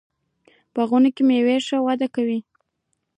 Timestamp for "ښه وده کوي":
1.67-2.39